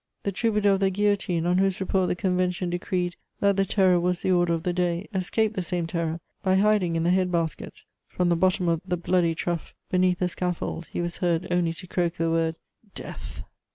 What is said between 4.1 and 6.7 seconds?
the order of the day, escaped the same Terror by